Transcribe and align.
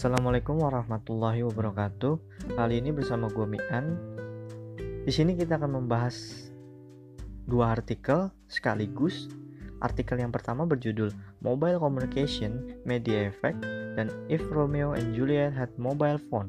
Assalamualaikum 0.00 0.64
warahmatullahi 0.64 1.44
wabarakatuh. 1.44 2.16
Kali 2.56 2.80
ini 2.80 2.88
bersama 2.88 3.28
gue 3.28 3.44
Mian. 3.44 4.00
Di 5.04 5.12
sini 5.12 5.36
kita 5.36 5.60
akan 5.60 5.76
membahas 5.76 6.48
dua 7.44 7.76
artikel 7.76 8.32
sekaligus. 8.48 9.28
Artikel 9.84 10.16
yang 10.16 10.32
pertama 10.32 10.64
berjudul 10.64 11.12
Mobile 11.44 11.76
Communication 11.76 12.80
Media 12.88 13.28
Effect 13.28 13.60
dan 14.00 14.08
If 14.32 14.40
Romeo 14.48 14.96
and 14.96 15.12
Juliet 15.12 15.52
Had 15.52 15.76
Mobile 15.76 16.16
Phone. 16.32 16.48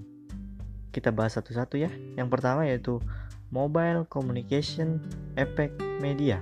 Kita 0.96 1.12
bahas 1.12 1.36
satu-satu 1.36 1.76
ya. 1.76 1.92
Yang 2.16 2.32
pertama 2.32 2.64
yaitu 2.64 3.04
Mobile 3.52 4.08
Communication 4.08 5.04
Effect 5.36 5.76
Media. 6.00 6.40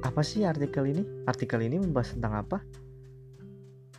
Apa 0.00 0.24
sih 0.24 0.48
artikel 0.48 0.88
ini? 0.88 1.04
Artikel 1.28 1.60
ini 1.60 1.76
membahas 1.84 2.16
tentang 2.16 2.32
apa? 2.32 2.64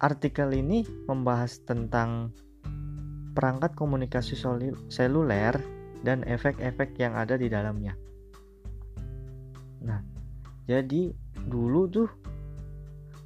Artikel 0.04 0.52
ini 0.52 0.84
membahas 1.08 1.64
tentang 1.64 2.36
perangkat 3.32 3.76
komunikasi 3.80 4.36
seluler 4.92 5.56
dan 6.04 6.24
efek-efek 6.28 7.00
yang 7.00 7.16
ada 7.16 7.40
di 7.40 7.48
dalamnya. 7.48 7.96
Nah, 9.84 10.04
jadi 10.68 11.16
dulu 11.48 11.82
tuh 11.88 12.10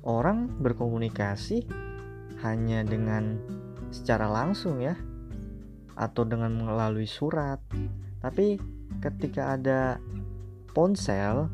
orang 0.05 0.62
berkomunikasi 0.62 1.66
hanya 2.46 2.86
dengan 2.86 3.41
secara 3.90 4.30
langsung 4.30 4.80
ya 4.80 4.94
atau 5.98 6.24
dengan 6.24 6.54
melalui 6.54 7.10
surat. 7.10 7.60
Tapi 8.22 8.62
ketika 9.02 9.58
ada 9.58 9.98
ponsel, 10.72 11.49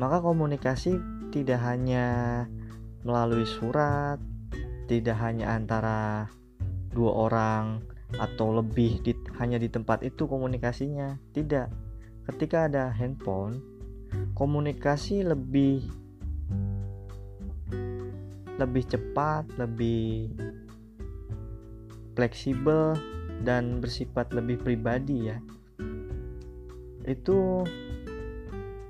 maka 0.00 0.22
komunikasi 0.22 0.96
tidak 1.34 1.60
hanya 1.60 2.46
melalui 3.00 3.48
surat, 3.48 4.20
tidak 4.90 5.16
hanya 5.22 5.56
antara 5.56 6.28
dua 6.90 7.30
orang 7.30 7.80
atau 8.18 8.58
lebih 8.58 9.00
di, 9.06 9.14
hanya 9.38 9.56
di 9.56 9.70
tempat 9.70 10.02
itu 10.02 10.26
komunikasinya. 10.26 11.16
Tidak. 11.30 11.68
Ketika 12.26 12.66
ada 12.66 12.90
handphone, 12.90 13.62
komunikasi 14.34 15.22
lebih 15.22 15.86
lebih 18.60 18.84
cepat, 18.84 19.48
lebih 19.56 20.36
fleksibel 22.12 22.92
dan 23.40 23.80
bersifat 23.80 24.36
lebih 24.36 24.60
pribadi 24.60 25.32
ya. 25.32 25.38
Itu 27.08 27.64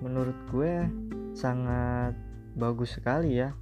menurut 0.03 0.35
gue 0.51 0.91
sangat 1.37 2.19
bagus 2.59 2.99
sekali 2.99 3.39
ya 3.39 3.55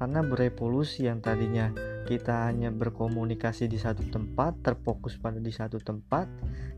karena 0.00 0.24
berevolusi 0.24 1.04
yang 1.04 1.20
tadinya 1.20 1.68
kita 2.08 2.48
hanya 2.48 2.72
berkomunikasi 2.72 3.68
di 3.68 3.76
satu 3.76 4.00
tempat, 4.08 4.56
terfokus 4.64 5.20
pada 5.20 5.36
di 5.36 5.52
satu 5.52 5.76
tempat, 5.76 6.24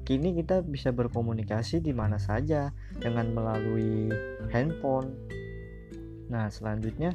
kini 0.03 0.35
kita 0.35 0.67
bisa 0.67 0.91
berkomunikasi 0.91 1.79
di 1.79 1.95
mana 1.95 2.19
saja 2.19 2.75
dengan 2.99 3.31
melalui 3.31 4.11
handphone. 4.51 5.15
Nah, 6.35 6.51
selanjutnya 6.51 7.15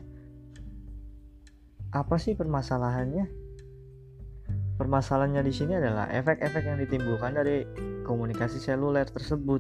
apa 1.91 2.15
sih 2.15 2.39
permasalahannya? 2.39 3.27
Permasalahannya 4.79 5.43
di 5.43 5.51
sini 5.51 5.75
adalah 5.75 6.07
efek-efek 6.07 6.63
yang 6.63 6.79
ditimbulkan 6.79 7.35
dari 7.35 7.67
komunikasi 8.07 8.63
seluler 8.63 9.11
tersebut. 9.11 9.59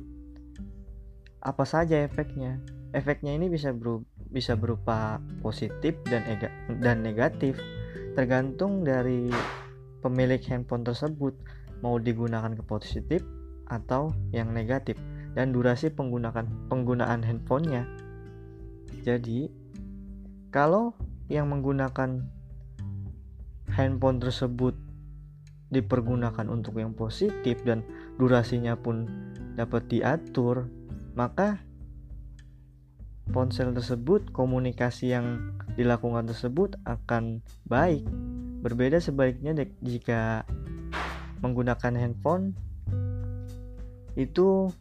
Apa 1.43 1.67
saja 1.67 2.07
efeknya? 2.07 2.63
Efeknya 2.95 3.35
ini 3.35 3.51
bisa 3.51 3.75
berubah 3.75 4.16
bisa 4.27 4.59
berupa 4.59 5.23
positif 5.39 5.95
dan 6.07 6.23
dan 6.83 7.01
negatif 7.01 7.57
tergantung 8.17 8.81
dari 8.81 9.29
pemilik 10.01 10.41
handphone 10.49 10.81
tersebut 10.81 11.37
mau 11.85 12.01
digunakan 12.01 12.49
ke 12.49 12.63
positif 12.65 13.21
atau 13.69 14.15
yang 14.33 14.49
negatif 14.55 14.97
dan 15.37 15.53
durasi 15.53 15.93
penggunaan 15.93 16.49
penggunaan 16.65 17.21
handphonenya. 17.21 17.85
Jadi 19.05 19.51
kalau 20.49 20.97
yang 21.29 21.53
menggunakan 21.53 22.25
handphone 23.69 24.17
tersebut 24.17 24.73
dipergunakan 25.69 26.47
untuk 26.47 26.79
yang 26.79 26.95
positif 26.95 27.59
dan 27.67 27.83
durasinya 28.15 28.79
pun 28.79 29.05
dapat 29.59 29.85
diatur, 29.91 30.71
maka 31.13 31.59
ponsel 33.37 33.69
tersebut, 33.69 34.33
komunikasi 34.33 35.13
yang 35.13 35.53
dilakukan 35.77 36.25
tersebut 36.25 36.73
akan 36.89 37.45
baik. 37.69 38.01
Berbeda 38.65 38.97
sebaliknya 38.97 39.53
jika 39.85 40.41
menggunakan 41.45 41.93
handphone 41.93 42.57
itu 44.17 44.73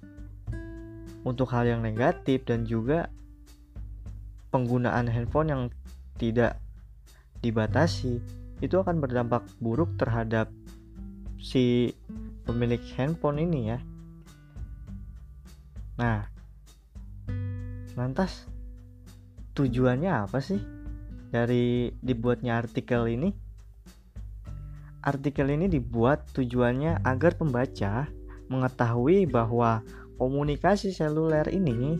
untuk 1.28 1.52
hal 1.52 1.68
yang 1.68 1.84
negatif 1.84 2.48
dan 2.48 2.64
juga 2.64 3.12
penggunaan 4.48 5.04
handphone 5.04 5.52
yang 5.52 5.62
tidak 6.16 6.56
dibatasi 7.44 8.24
itu 8.64 8.76
akan 8.80 9.04
berdampak 9.04 9.44
buruk 9.60 10.00
terhadap 10.00 10.48
si 11.36 11.92
pemilik 12.48 12.80
handphone 12.96 13.36
ini 13.36 13.76
ya. 13.76 13.78
Nah, 16.00 16.35
Lantas 17.96 18.44
tujuannya 19.56 20.12
apa 20.28 20.38
sih 20.44 20.60
dari 21.32 21.88
dibuatnya 22.04 22.60
artikel 22.60 23.08
ini? 23.08 23.32
Artikel 25.00 25.48
ini 25.48 25.64
dibuat 25.72 26.28
tujuannya 26.36 27.00
agar 27.00 27.40
pembaca 27.40 28.04
mengetahui 28.52 29.24
bahwa 29.24 29.80
komunikasi 30.20 30.92
seluler 30.92 31.48
ini 31.48 31.96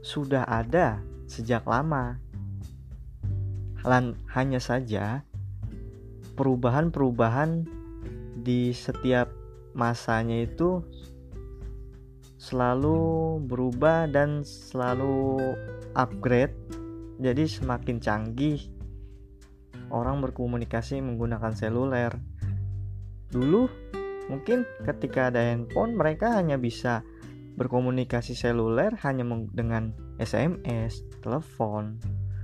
sudah 0.00 0.48
ada 0.48 1.04
sejak 1.28 1.68
lama. 1.68 2.16
hanya 4.32 4.62
saja 4.62 5.26
perubahan-perubahan 6.38 7.66
di 8.40 8.72
setiap 8.72 9.28
masanya 9.76 10.46
itu 10.46 10.80
selalu 12.42 13.38
berubah 13.46 14.10
dan 14.10 14.42
selalu 14.42 15.38
upgrade 15.94 16.58
jadi 17.22 17.46
semakin 17.46 18.02
canggih 18.02 18.58
orang 19.94 20.18
berkomunikasi 20.18 20.98
menggunakan 20.98 21.54
seluler 21.54 22.10
dulu 23.30 23.70
mungkin 24.26 24.66
ketika 24.82 25.30
ada 25.30 25.38
handphone 25.54 25.94
mereka 25.94 26.34
hanya 26.34 26.58
bisa 26.58 27.06
berkomunikasi 27.54 28.32
seluler 28.32 28.96
hanya 29.04 29.28
dengan 29.52 29.92
SMS, 30.16 31.04
telepon. 31.20 32.00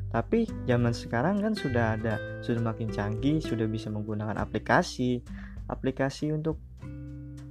Tapi 0.09 0.49
zaman 0.65 0.93
sekarang 0.97 1.41
kan 1.41 1.53
sudah 1.53 1.97
ada, 1.97 2.17
sudah 2.41 2.61
makin 2.65 2.89
canggih, 2.89 3.41
sudah 3.41 3.69
bisa 3.69 3.93
menggunakan 3.93 4.37
aplikasi. 4.41 5.21
Aplikasi 5.69 6.33
untuk 6.33 6.61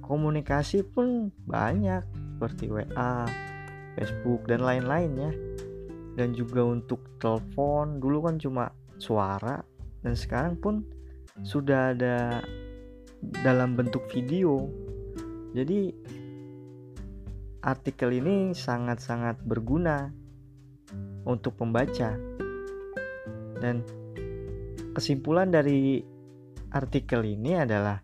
komunikasi 0.02 0.82
pun 0.82 1.30
banyak 1.46 2.02
seperti 2.38 2.70
WA, 2.70 3.26
Facebook 3.98 4.46
dan 4.46 4.62
lain-lainnya. 4.62 5.34
Dan 6.14 6.38
juga 6.38 6.62
untuk 6.62 7.18
telepon 7.18 7.98
dulu 7.98 8.30
kan 8.30 8.38
cuma 8.38 8.70
suara 8.98 9.58
dan 10.02 10.14
sekarang 10.14 10.58
pun 10.58 10.86
sudah 11.42 11.94
ada 11.94 12.42
dalam 13.42 13.74
bentuk 13.74 14.06
video. 14.10 14.66
Jadi 15.54 15.90
artikel 17.62 18.14
ini 18.14 18.54
sangat-sangat 18.54 19.42
berguna 19.42 20.10
untuk 21.26 21.58
pembaca. 21.58 22.14
Dan 23.58 23.82
kesimpulan 24.94 25.50
dari 25.50 26.02
artikel 26.70 27.26
ini 27.26 27.58
adalah 27.58 27.98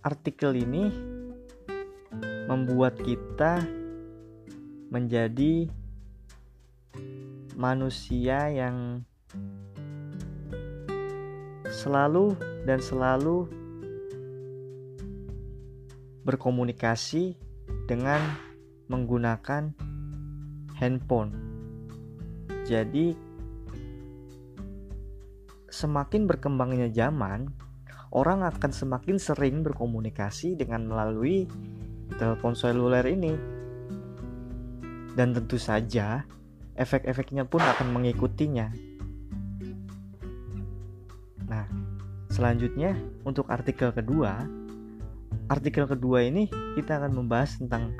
artikel 0.00 0.56
ini 0.56 1.09
membuat 2.50 2.98
kita 2.98 3.62
menjadi 4.90 5.70
manusia 7.54 8.50
yang 8.50 9.06
selalu 11.70 12.34
dan 12.66 12.82
selalu 12.82 13.46
berkomunikasi 16.26 17.38
dengan 17.86 18.18
menggunakan 18.90 19.70
handphone. 20.74 21.30
Jadi 22.66 23.14
semakin 25.70 26.26
berkembangnya 26.26 26.90
zaman, 26.90 27.46
orang 28.10 28.42
akan 28.42 28.70
semakin 28.74 29.22
sering 29.22 29.62
berkomunikasi 29.62 30.58
dengan 30.58 30.90
melalui 30.90 31.46
telepon 32.16 32.56
seluler 32.56 33.04
ini. 33.06 33.34
Dan 35.14 35.34
tentu 35.34 35.60
saja 35.60 36.24
efek-efeknya 36.78 37.44
pun 37.44 37.60
akan 37.60 37.92
mengikutinya. 37.92 38.72
Nah, 41.50 41.66
selanjutnya 42.30 42.94
untuk 43.26 43.50
artikel 43.50 43.90
kedua, 43.90 44.46
artikel 45.50 45.84
kedua 45.84 46.22
ini 46.22 46.46
kita 46.78 47.02
akan 47.02 47.12
membahas 47.20 47.58
tentang 47.58 47.98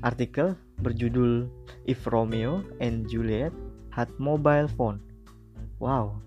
artikel 0.00 0.56
berjudul 0.80 1.46
If 1.84 2.08
Romeo 2.08 2.64
and 2.80 3.04
Juliet 3.06 3.52
Had 3.92 4.08
Mobile 4.16 4.70
Phone. 4.72 5.04
Wow, 5.76 6.18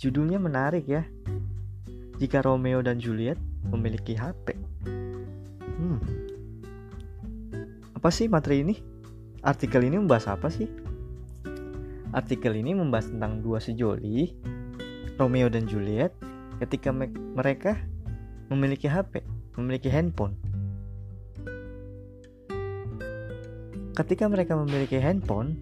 judulnya 0.00 0.40
menarik 0.40 0.88
ya. 0.88 1.04
Jika 2.18 2.40
Romeo 2.40 2.80
dan 2.80 3.02
Juliet 3.02 3.36
memiliki 3.68 4.16
HP. 4.16 4.63
Hmm. 5.84 6.00
Apa 7.92 8.08
sih 8.08 8.24
materi 8.24 8.64
ini? 8.64 8.80
Artikel 9.44 9.84
ini 9.84 10.00
membahas 10.00 10.32
apa 10.32 10.48
sih? 10.48 10.64
Artikel 12.16 12.56
ini 12.56 12.72
membahas 12.72 13.12
tentang 13.12 13.44
dua 13.44 13.60
sejoli, 13.60 14.32
Romeo 15.20 15.52
dan 15.52 15.68
Juliet, 15.68 16.16
ketika 16.56 16.88
me 16.88 17.12
mereka 17.12 17.76
memiliki 18.48 18.88
HP, 18.88 19.20
memiliki 19.60 19.92
handphone. 19.92 20.32
Ketika 23.92 24.24
mereka 24.32 24.56
memiliki 24.56 24.96
handphone, 24.96 25.60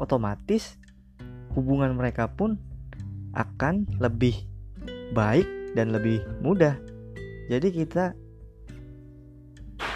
otomatis 0.00 0.80
hubungan 1.52 1.92
mereka 1.92 2.24
pun 2.32 2.56
akan 3.36 3.84
lebih 4.00 4.48
baik 5.12 5.44
dan 5.76 5.92
lebih 5.92 6.24
mudah. 6.40 6.80
Jadi 7.52 7.68
kita 7.84 8.16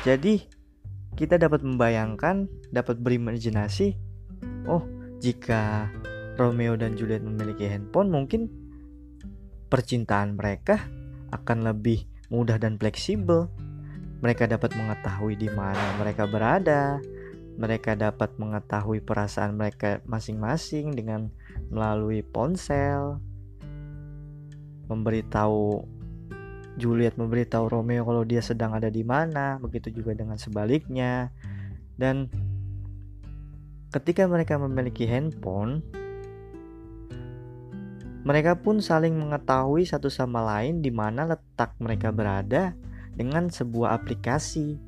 jadi 0.02 0.42
kita 1.14 1.38
dapat 1.38 1.62
membayangkan, 1.62 2.50
dapat 2.74 2.98
berimajinasi, 2.98 3.94
oh 4.66 4.82
jika 5.22 5.86
Romeo 6.34 6.74
dan 6.74 6.98
Juliet 6.98 7.22
memiliki 7.22 7.70
handphone, 7.70 8.10
mungkin 8.10 8.50
percintaan 9.70 10.34
mereka 10.34 10.82
akan 11.30 11.62
lebih 11.62 12.02
mudah 12.34 12.58
dan 12.58 12.80
fleksibel. 12.82 13.46
Mereka 14.24 14.50
dapat 14.50 14.74
mengetahui 14.74 15.38
di 15.38 15.46
mana 15.54 15.94
mereka 16.02 16.26
berada. 16.26 16.98
Mereka 17.52 17.94
dapat 18.00 18.34
mengetahui 18.40 19.04
perasaan 19.04 19.54
mereka 19.54 20.02
masing-masing 20.08 20.96
dengan 20.98 21.30
melalui 21.70 22.24
ponsel. 22.26 23.22
Memberitahu 24.90 25.84
Juliet 26.80 27.20
memberitahu 27.20 27.68
Romeo 27.68 28.08
kalau 28.08 28.24
dia 28.24 28.40
sedang 28.40 28.72
ada 28.72 28.88
di 28.88 29.04
mana, 29.04 29.60
begitu 29.60 29.92
juga 29.92 30.16
dengan 30.16 30.40
sebaliknya. 30.40 31.28
Dan 31.96 32.32
ketika 33.92 34.24
mereka 34.24 34.56
memiliki 34.56 35.04
handphone, 35.04 35.84
mereka 38.22 38.56
pun 38.56 38.78
saling 38.78 39.18
mengetahui 39.18 39.84
satu 39.84 40.06
sama 40.06 40.40
lain 40.40 40.80
di 40.80 40.94
mana 40.94 41.26
letak 41.26 41.74
mereka 41.82 42.14
berada 42.14 42.72
dengan 43.12 43.50
sebuah 43.50 43.98
aplikasi 43.98 44.78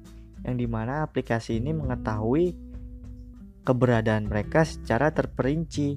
yang 0.46 0.56
di 0.56 0.64
mana 0.70 1.02
aplikasi 1.04 1.58
ini 1.58 1.75
mengetahui 1.75 2.54
keberadaan 3.64 4.28
mereka 4.28 4.62
secara 4.62 5.10
terperinci 5.10 5.96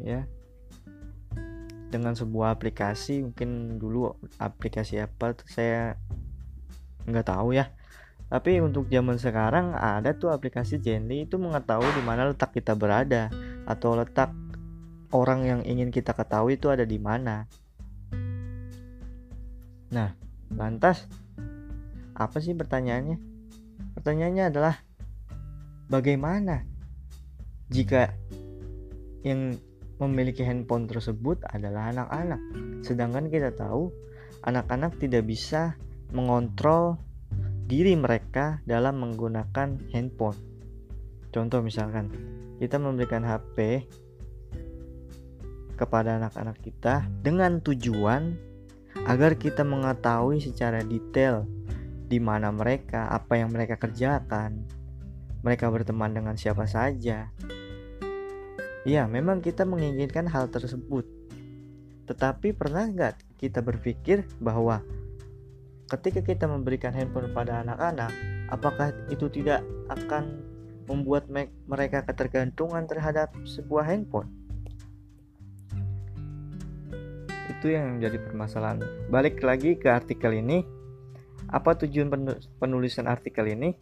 ya 0.00 0.24
dengan 1.90 2.14
sebuah 2.14 2.54
aplikasi 2.54 3.26
mungkin 3.26 3.82
dulu 3.82 4.14
aplikasi 4.38 5.02
apa 5.02 5.34
tuh 5.34 5.46
saya 5.50 5.98
nggak 7.04 7.26
tahu 7.26 7.58
ya 7.58 7.74
tapi 8.30 8.62
untuk 8.62 8.86
zaman 8.86 9.18
sekarang 9.18 9.74
ada 9.74 10.14
tuh 10.14 10.30
aplikasi 10.30 10.78
Zenly 10.78 11.26
itu 11.26 11.34
mengetahui 11.34 11.90
di 11.98 12.02
mana 12.06 12.30
letak 12.30 12.54
kita 12.54 12.78
berada 12.78 13.26
atau 13.66 13.98
letak 13.98 14.30
orang 15.10 15.42
yang 15.42 15.60
ingin 15.66 15.90
kita 15.90 16.14
ketahui 16.14 16.54
itu 16.54 16.70
ada 16.70 16.86
di 16.86 16.94
mana. 17.02 17.50
Nah, 19.90 20.14
lantas 20.54 21.10
apa 22.14 22.38
sih 22.38 22.54
pertanyaannya? 22.54 23.18
Pertanyaannya 23.98 24.44
adalah 24.46 24.78
bagaimana 25.90 26.62
jika 27.66 28.14
yang 29.26 29.58
memiliki 30.00 30.42
handphone 30.42 30.88
tersebut 30.88 31.44
adalah 31.52 31.92
anak-anak. 31.92 32.40
Sedangkan 32.80 33.28
kita 33.28 33.52
tahu 33.52 33.92
anak-anak 34.48 34.96
tidak 34.96 35.28
bisa 35.28 35.76
mengontrol 36.10 36.96
diri 37.68 37.94
mereka 37.94 38.58
dalam 38.66 38.98
menggunakan 38.98 39.78
handphone. 39.94 40.38
Contoh 41.30 41.62
misalkan, 41.62 42.10
kita 42.58 42.82
memberikan 42.82 43.22
HP 43.22 43.86
kepada 45.78 46.18
anak-anak 46.18 46.58
kita 46.58 47.06
dengan 47.22 47.62
tujuan 47.62 48.34
agar 49.06 49.38
kita 49.38 49.62
mengetahui 49.62 50.42
secara 50.42 50.82
detail 50.82 51.46
di 52.10 52.18
mana 52.18 52.50
mereka, 52.50 53.06
apa 53.06 53.38
yang 53.38 53.54
mereka 53.54 53.78
kerjakan, 53.78 54.66
mereka 55.46 55.70
berteman 55.70 56.10
dengan 56.10 56.34
siapa 56.34 56.66
saja. 56.66 57.30
Ya, 58.88 59.04
memang 59.04 59.44
kita 59.44 59.68
menginginkan 59.68 60.24
hal 60.24 60.48
tersebut. 60.48 61.04
Tetapi 62.08 62.56
pernah 62.56 62.88
nggak 62.88 63.36
kita 63.36 63.60
berpikir 63.60 64.24
bahwa 64.40 64.80
ketika 65.92 66.24
kita 66.24 66.48
memberikan 66.48 66.96
handphone 66.96 67.28
pada 67.36 67.60
anak-anak, 67.60 68.08
apakah 68.48 68.96
itu 69.12 69.28
tidak 69.28 69.60
akan 69.92 70.40
membuat 70.88 71.28
mereka 71.68 72.02
ketergantungan 72.08 72.88
terhadap 72.88 73.28
sebuah 73.44 73.84
handphone? 73.84 74.32
Itu 77.52 77.68
yang 77.68 78.00
menjadi 78.00 78.16
permasalahan. 78.16 78.80
Balik 79.12 79.44
lagi 79.44 79.76
ke 79.76 79.92
artikel 79.92 80.40
ini, 80.40 80.64
apa 81.52 81.76
tujuan 81.84 82.08
penulisan 82.56 83.04
artikel 83.04 83.44
ini? 83.44 83.76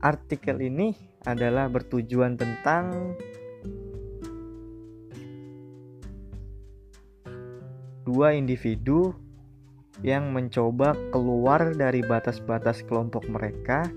Artikel 0.00 0.56
ini 0.64 0.96
adalah 1.28 1.68
bertujuan 1.68 2.40
tentang 2.40 3.12
dua 8.04 8.36
individu 8.36 9.16
yang 10.04 10.36
mencoba 10.36 10.92
keluar 11.08 11.72
dari 11.72 12.04
batas-batas 12.04 12.84
kelompok 12.84 13.24
mereka 13.32 13.88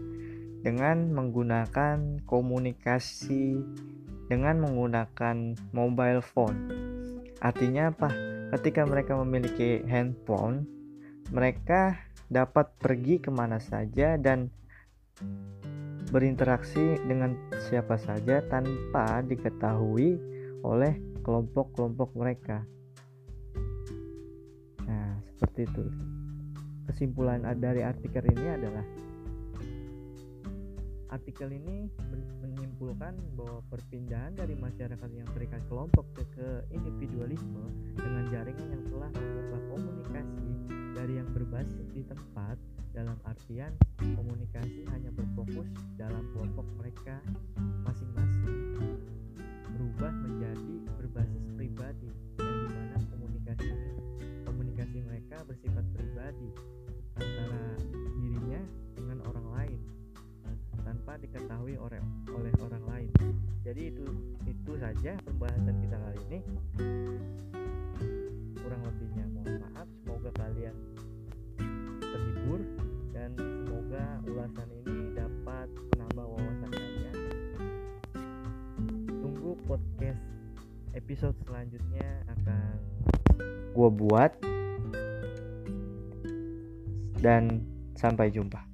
dengan 0.64 1.12
menggunakan 1.12 2.24
komunikasi 2.24 3.60
dengan 4.32 4.64
menggunakan 4.64 5.56
mobile 5.76 6.24
phone. 6.24 6.58
Artinya 7.44 7.92
apa? 7.92 8.10
Ketika 8.56 8.88
mereka 8.88 9.20
memiliki 9.20 9.84
handphone, 9.88 10.64
mereka 11.32 12.00
dapat 12.32 12.72
pergi 12.80 13.20
ke 13.20 13.32
mana 13.32 13.60
saja 13.60 14.16
dan 14.16 14.52
berinteraksi 16.12 17.00
dengan 17.04 17.36
siapa 17.68 18.00
saja 18.00 18.40
tanpa 18.48 19.20
diketahui 19.28 20.16
oleh 20.64 20.96
kelompok-kelompok 21.24 22.16
mereka 22.16 22.64
seperti 25.38 25.68
itu. 25.68 25.86
Kesimpulan 26.88 27.44
dari 27.60 27.84
artikel 27.84 28.24
ini 28.32 28.46
adalah 28.48 28.86
artikel 31.12 31.50
ini 31.52 31.88
menyimpulkan 32.44 33.16
bahwa 33.36 33.64
perpindahan 33.72 34.36
dari 34.36 34.54
masyarakat 34.54 35.10
yang 35.16 35.28
terikat 35.34 35.64
kelompok 35.72 36.06
ke, 36.14 36.24
ke 36.36 36.48
individualisme 36.72 37.64
dengan 37.96 38.28
jaringan 38.30 38.70
yang 38.70 38.84
telah 38.92 39.10
membuka 39.16 39.58
komunikasi 39.72 40.50
dari 40.94 41.14
yang 41.18 41.30
berbasis 41.32 41.88
di 41.96 42.04
tempat 42.06 42.58
dalam 42.92 43.18
artian 43.30 43.72
komunikasi 44.02 44.90
hanya 44.90 45.14
berfokus 45.14 45.70
dalam 46.02 46.26
kelompok 46.34 46.66
mereka 46.82 47.22
masing-masing 47.86 48.58
berubah 49.78 50.10
menjadi 50.10 50.74
berbasis 50.98 51.46
pribadi 51.54 52.10
yang 52.42 52.58
di 52.66 52.68
mana 52.74 52.98
komunikasi 53.14 53.74
mereka 55.02 55.42
bersifat 55.46 55.86
pribadi 55.94 56.50
antara 57.18 57.78
dirinya 58.18 58.62
dengan 58.94 59.18
orang 59.26 59.48
lain 59.54 59.80
tanpa 60.88 61.20
diketahui 61.20 61.76
oleh 61.76 62.00
oleh 62.32 62.54
orang 62.64 62.84
lain. 62.88 63.12
Jadi 63.68 63.92
itu 63.92 64.08
itu 64.48 64.74
saja 64.80 65.20
pembahasan 65.28 65.76
kita 65.84 65.98
kali 66.00 66.20
ini. 66.32 66.40
Kurang 68.56 68.82
lebihnya 68.88 69.26
mohon 69.36 69.56
maaf. 69.68 69.88
Semoga 70.04 70.32
kalian 70.40 70.76
terhibur 72.00 72.62
dan 73.12 73.36
semoga 73.36 74.06
ulasan 74.32 74.70
ini 74.88 75.12
dapat 75.12 75.68
menambah 75.96 76.26
wawasan 76.32 76.70
kalian. 76.72 77.16
Tunggu 79.20 79.60
podcast 79.68 80.24
episode 80.96 81.36
selanjutnya 81.44 82.24
akan 82.32 82.80
gue 83.76 83.90
buat 83.92 84.57
dan 87.24 87.64
sampai 87.96 88.30
jumpa. 88.30 88.67